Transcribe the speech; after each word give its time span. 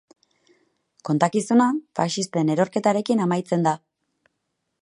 Kontakizuna 1.09 1.67
faxisten 2.01 2.51
erorketarekin 2.57 3.23
amaitzen 3.27 3.69
da. 3.69 3.79